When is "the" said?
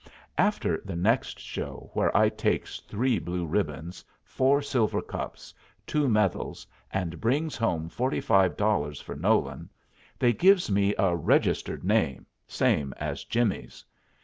0.83-0.95